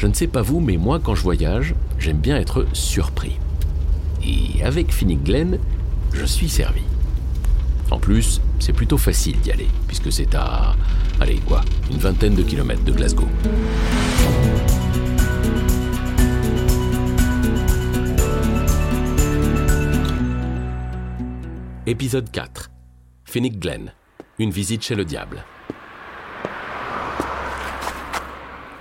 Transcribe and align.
Je 0.00 0.06
ne 0.06 0.14
sais 0.14 0.28
pas 0.28 0.40
vous, 0.40 0.60
mais 0.60 0.78
moi, 0.78 0.98
quand 0.98 1.14
je 1.14 1.22
voyage, 1.22 1.74
j'aime 1.98 2.16
bien 2.16 2.38
être 2.38 2.66
surpris. 2.72 3.36
Et 4.24 4.64
avec 4.64 4.92
Phoenix 4.92 5.22
Glen, 5.22 5.58
je 6.14 6.24
suis 6.24 6.48
servi. 6.48 6.80
En 7.90 7.98
plus, 7.98 8.40
c'est 8.60 8.72
plutôt 8.72 8.96
facile 8.96 9.38
d'y 9.40 9.52
aller, 9.52 9.68
puisque 9.88 10.10
c'est 10.10 10.34
à, 10.34 10.74
allez 11.20 11.36
quoi, 11.40 11.60
une 11.90 11.98
vingtaine 11.98 12.34
de 12.34 12.42
kilomètres 12.42 12.82
de 12.82 12.92
Glasgow. 12.92 13.28
Épisode 21.84 22.30
4. 22.30 22.70
Phoenix 23.26 23.58
Glen. 23.58 23.92
Une 24.38 24.50
visite 24.50 24.82
chez 24.82 24.94
le 24.94 25.04
diable. 25.04 25.44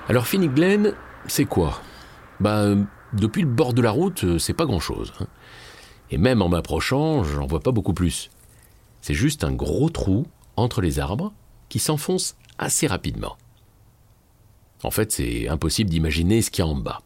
Alors 0.07 0.25
Phoenix 0.25 0.53
Glen, 0.55 0.93
c'est 1.27 1.45
quoi? 1.45 1.81
Bah, 2.39 2.75
depuis 3.13 3.41
le 3.41 3.47
bord 3.47 3.73
de 3.73 3.81
la 3.81 3.91
route, 3.91 4.37
c'est 4.37 4.53
pas 4.53 4.65
grand-chose. 4.65 5.13
Hein. 5.19 5.27
Et 6.11 6.17
même 6.17 6.41
en 6.41 6.49
m'approchant, 6.49 7.23
j'en 7.23 7.45
vois 7.45 7.59
pas 7.59 7.71
beaucoup 7.71 7.93
plus. 7.93 8.29
C'est 9.01 9.13
juste 9.13 9.43
un 9.43 9.51
gros 9.51 9.89
trou 9.89 10.25
entre 10.55 10.81
les 10.81 10.99
arbres 10.99 11.33
qui 11.69 11.79
s'enfonce 11.79 12.35
assez 12.57 12.87
rapidement. 12.87 13.37
En 14.83 14.91
fait, 14.91 15.11
c'est 15.11 15.47
impossible 15.47 15.89
d'imaginer 15.89 16.41
ce 16.41 16.51
qu'il 16.51 16.63
y 16.63 16.67
a 16.67 16.71
en 16.71 16.75
bas. 16.75 17.01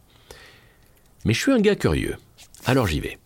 Mais 1.24 1.34
je 1.34 1.40
suis 1.40 1.52
un 1.52 1.60
gars 1.60 1.76
curieux, 1.76 2.16
alors 2.66 2.86
j'y 2.86 3.00
vais. 3.00 3.18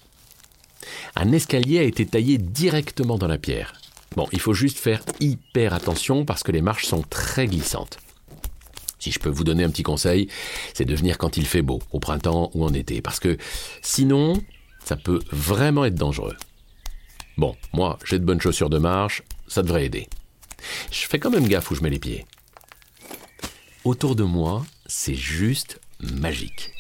Un 1.17 1.33
escalier 1.33 1.79
a 1.79 1.83
été 1.83 2.07
taillé 2.07 2.39
directement 2.39 3.19
dans 3.19 3.27
la 3.27 3.39
pierre. 3.39 3.75
Bon, 4.17 4.27
il 4.33 4.41
faut 4.41 4.55
juste 4.55 4.79
faire 4.79 5.03
hyper 5.21 5.75
attention 5.75 6.25
parce 6.25 6.43
que 6.43 6.53
les 6.53 6.63
marches 6.63 6.87
sont 6.87 7.03
très 7.03 7.47
glissantes. 7.47 7.99
Si 8.99 9.13
je 9.13 9.19
peux 9.19 9.29
vous 9.29 9.45
donner 9.45 9.65
un 9.65 9.71
petit 9.71 9.83
conseil, 9.83 10.29
c'est 10.75 10.85
de 10.85 10.95
venir 10.95 11.19
quand 11.19 11.37
il 11.37 11.47
fait 11.47 11.63
beau, 11.63 11.81
au 11.93 12.01
printemps 12.01 12.51
ou 12.55 12.65
en 12.65 12.73
été, 12.75 13.01
parce 13.01 13.21
que 13.21 13.37
sinon, 13.83 14.43
ça 14.85 14.97
peut 14.97 15.21
vraiment 15.31 15.85
être 15.85 15.95
dangereux. 15.95 16.37
Bon, 17.37 17.57
moi, 17.73 17.99
j'ai 18.05 18.19
de 18.19 18.25
bonnes 18.25 18.41
chaussures 18.41 18.71
de 18.71 18.79
marche, 18.79 19.23
ça 19.47 19.63
devrait 19.63 19.85
aider. 19.85 20.09
Je 20.91 21.07
fais 21.07 21.19
quand 21.19 21.31
même 21.31 21.47
gaffe 21.47 21.71
où 21.71 21.75
je 21.75 21.83
mets 21.83 21.91
les 21.91 22.01
pieds. 22.01 22.27
Autour 23.85 24.17
de 24.17 24.25
moi, 24.25 24.67
c'est 24.87 25.15
juste 25.15 25.81
magique. 26.01 26.73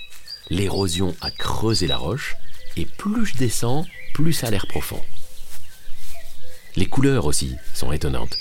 L'érosion 0.51 1.15
a 1.21 1.31
creusé 1.31 1.87
la 1.87 1.97
roche, 1.97 2.35
et 2.77 2.87
plus 2.87 3.27
je 3.27 3.37
descends, 3.37 3.85
plus 4.15 4.33
ça 4.33 4.49
a 4.49 4.51
l'air 4.51 4.67
profond. 4.69 5.01
Les 6.77 6.87
couleurs 6.87 7.27
aussi 7.27 7.55
sont 7.75 7.93
étonnantes. 7.93 8.37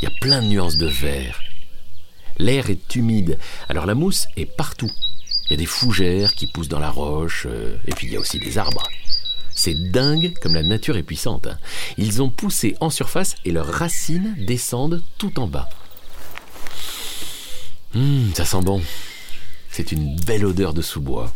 Il 0.00 0.04
y 0.04 0.06
a 0.06 0.16
plein 0.20 0.42
de 0.42 0.48
nuances 0.48 0.76
de 0.76 0.86
vert. 0.86 1.40
L'air 2.40 2.70
est 2.70 2.96
humide, 2.96 3.38
alors 3.68 3.84
la 3.84 3.94
mousse 3.94 4.26
est 4.38 4.46
partout. 4.46 4.90
Il 5.44 5.50
y 5.50 5.54
a 5.54 5.56
des 5.58 5.66
fougères 5.66 6.32
qui 6.32 6.46
poussent 6.46 6.68
dans 6.68 6.78
la 6.78 6.88
roche, 6.88 7.46
euh, 7.46 7.76
et 7.86 7.90
puis 7.90 8.06
il 8.06 8.14
y 8.14 8.16
a 8.16 8.18
aussi 8.18 8.38
des 8.38 8.56
arbres. 8.56 8.88
C'est 9.50 9.74
dingue 9.74 10.32
comme 10.40 10.54
la 10.54 10.62
nature 10.62 10.96
est 10.96 11.02
puissante. 11.02 11.48
Hein. 11.48 11.58
Ils 11.98 12.22
ont 12.22 12.30
poussé 12.30 12.76
en 12.80 12.88
surface 12.88 13.34
et 13.44 13.52
leurs 13.52 13.66
racines 13.66 14.34
descendent 14.38 15.02
tout 15.18 15.38
en 15.38 15.48
bas. 15.48 15.68
Hum, 17.94 18.32
ça 18.34 18.46
sent 18.46 18.62
bon. 18.62 18.80
C'est 19.70 19.92
une 19.92 20.16
belle 20.20 20.46
odeur 20.46 20.72
de 20.72 20.80
sous-bois. 20.80 21.34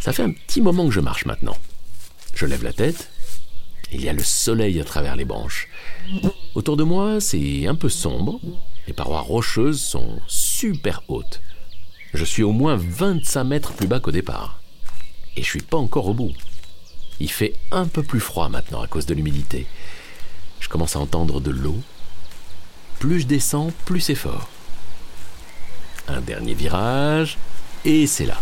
Ça 0.00 0.12
fait 0.12 0.22
un 0.22 0.32
petit 0.32 0.60
moment 0.60 0.84
que 0.84 0.92
je 0.92 1.00
marche 1.00 1.24
maintenant. 1.24 1.56
Je 2.34 2.44
lève 2.44 2.62
la 2.62 2.74
tête. 2.74 3.08
Il 3.90 4.04
y 4.04 4.10
a 4.10 4.12
le 4.12 4.22
soleil 4.22 4.78
à 4.82 4.84
travers 4.84 5.16
les 5.16 5.24
branches. 5.24 5.68
Autour 6.54 6.76
de 6.76 6.84
moi, 6.84 7.18
c'est 7.18 7.66
un 7.66 7.74
peu 7.74 7.88
sombre. 7.88 8.38
Les 8.86 8.92
parois 8.92 9.20
rocheuses 9.20 9.80
sont 9.80 10.20
super 10.26 11.02
hautes. 11.08 11.40
Je 12.12 12.24
suis 12.26 12.42
au 12.42 12.52
moins 12.52 12.76
25 12.76 13.44
mètres 13.44 13.72
plus 13.72 13.86
bas 13.86 14.00
qu'au 14.00 14.10
départ. 14.10 14.60
Et 15.36 15.42
je 15.42 15.48
suis 15.48 15.62
pas 15.62 15.78
encore 15.78 16.08
au 16.08 16.14
bout. 16.14 16.32
Il 17.20 17.30
fait 17.30 17.54
un 17.70 17.86
peu 17.86 18.02
plus 18.02 18.20
froid 18.20 18.50
maintenant 18.50 18.82
à 18.82 18.86
cause 18.86 19.06
de 19.06 19.14
l'humidité. 19.14 19.66
Je 20.60 20.68
commence 20.68 20.94
à 20.94 21.00
entendre 21.00 21.40
de 21.40 21.50
l'eau. 21.50 21.78
Plus 22.98 23.20
je 23.20 23.26
descends, 23.26 23.72
plus 23.86 24.00
c'est 24.00 24.14
fort. 24.14 24.48
Un 26.06 26.20
dernier 26.20 26.52
virage, 26.52 27.38
et 27.86 28.06
c'est 28.06 28.26
là. 28.26 28.38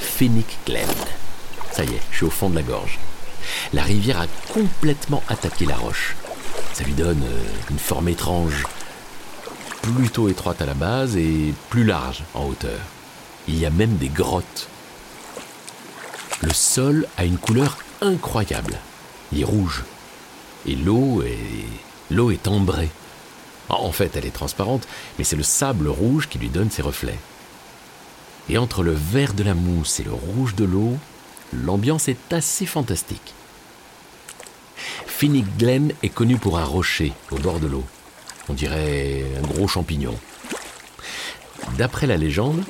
Phoenix 0.00 0.56
Glen. 0.66 0.88
Ça 1.70 1.84
y 1.84 1.88
est, 1.88 2.02
je 2.10 2.16
suis 2.16 2.26
au 2.26 2.30
fond 2.30 2.50
de 2.50 2.56
la 2.56 2.62
gorge. 2.62 2.98
La 3.72 3.84
rivière 3.84 4.20
a 4.20 4.26
complètement 4.52 5.22
attaqué 5.28 5.66
la 5.66 5.76
roche. 5.76 6.16
Ça 6.74 6.82
lui 6.82 6.92
donne 6.92 7.22
euh, 7.22 7.70
une 7.70 7.78
forme 7.78 8.08
étrange, 8.08 8.66
plutôt 9.80 10.28
étroite 10.28 10.60
à 10.60 10.66
la 10.66 10.74
base 10.74 11.16
et 11.16 11.54
plus 11.70 11.84
large 11.84 12.24
en 12.34 12.46
hauteur. 12.46 12.80
Il 13.46 13.56
y 13.56 13.64
a 13.64 13.70
même 13.70 13.96
des 13.96 14.08
grottes. 14.08 14.66
Le 16.42 16.52
sol 16.52 17.06
a 17.16 17.24
une 17.24 17.38
couleur 17.38 17.78
incroyable. 18.00 18.76
Il 19.30 19.40
est 19.40 19.44
rouge. 19.44 19.84
Et 20.66 20.74
l'eau 20.74 21.22
est. 21.22 21.38
l'eau 22.10 22.32
est 22.32 22.48
ambrée. 22.48 22.90
En 23.68 23.92
fait, 23.92 24.16
elle 24.16 24.26
est 24.26 24.34
transparente, 24.34 24.88
mais 25.16 25.24
c'est 25.24 25.36
le 25.36 25.44
sable 25.44 25.86
rouge 25.86 26.28
qui 26.28 26.40
lui 26.40 26.48
donne 26.48 26.72
ses 26.72 26.82
reflets. 26.82 27.20
Et 28.48 28.58
entre 28.58 28.82
le 28.82 28.94
vert 28.94 29.34
de 29.34 29.44
la 29.44 29.54
mousse 29.54 30.00
et 30.00 30.04
le 30.04 30.12
rouge 30.12 30.56
de 30.56 30.64
l'eau, 30.64 30.98
l'ambiance 31.52 32.08
est 32.08 32.32
assez 32.32 32.66
fantastique. 32.66 33.32
Phoenix 35.16 35.48
Glen 35.58 35.92
est 36.02 36.08
connu 36.08 36.38
pour 36.38 36.58
un 36.58 36.64
rocher 36.64 37.12
au 37.30 37.36
bord 37.36 37.60
de 37.60 37.68
l'eau. 37.68 37.84
On 38.48 38.52
dirait 38.52 39.24
un 39.38 39.46
gros 39.46 39.68
champignon. 39.68 40.18
D'après 41.78 42.08
la 42.08 42.16
légende, 42.16 42.64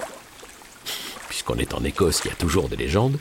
puisqu'on 1.30 1.56
est 1.56 1.72
en 1.72 1.82
Écosse, 1.82 2.20
il 2.24 2.28
y 2.28 2.32
a 2.32 2.36
toujours 2.36 2.68
des 2.68 2.76
légendes, 2.76 3.18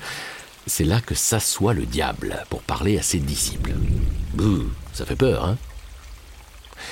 c'est 0.68 0.84
là 0.84 1.00
que 1.00 1.16
s'assoit 1.16 1.74
le 1.74 1.86
diable 1.86 2.44
pour 2.50 2.62
parler 2.64 3.00
à 3.00 3.02
ses 3.02 3.20
disciples. 3.20 3.72
Bouh, 4.34 4.70
ça 4.92 5.06
fait 5.06 5.16
peur, 5.16 5.46
hein 5.46 5.58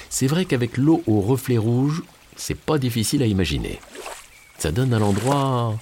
C'est 0.10 0.28
vrai 0.28 0.46
qu'avec 0.46 0.78
l'eau 0.78 1.04
au 1.08 1.20
reflet 1.20 1.58
rouge, 1.58 2.02
c'est 2.38 2.58
pas 2.58 2.78
difficile 2.78 3.24
à 3.24 3.28
imaginer. 3.28 3.82
Ça 4.58 4.72
donne 4.72 4.94
à 4.94 5.00
l'endroit 5.00 5.78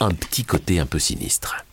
un 0.00 0.10
petit 0.10 0.44
côté 0.44 0.80
un 0.80 0.86
peu 0.86 0.98
sinistre. 0.98 1.64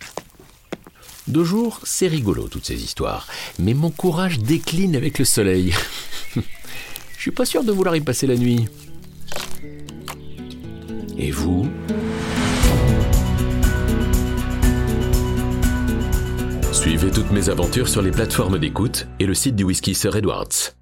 De 1.28 1.44
jour, 1.44 1.82
c'est 1.84 2.08
rigolo 2.08 2.48
toutes 2.48 2.66
ces 2.66 2.82
histoires, 2.84 3.28
mais 3.60 3.74
mon 3.74 3.92
courage 3.92 4.40
décline 4.40 4.96
avec 4.96 5.20
le 5.20 5.26
soleil. 5.26 5.74
Je 6.36 7.22
suis 7.22 7.32
pas 7.32 7.46
sûr 7.46 7.64
de 7.64 7.72
vouloir 7.72 7.96
y 7.98 8.02
passer 8.02 8.28
la 8.28 8.38
nuit. 8.38 8.68
Et 11.18 11.32
vous? 11.32 11.68
Suivez 16.72 17.12
toutes 17.12 17.32
mes 17.32 17.50
aventures 17.50 17.90
sur 17.90 18.02
les 18.02 18.12
plateformes 18.12 18.60
d'écoute 18.60 19.08
et 19.20 19.26
le 19.26 19.34
site 19.34 19.56
du 19.56 19.66
whisky 19.66 19.94
Sir 19.94 20.16
Edwards. 20.16 20.76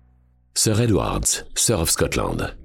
Sir 0.53 0.79
Edwards, 0.79 1.45
Sir 1.55 1.79
of 1.79 1.89
Scotland. 1.89 2.55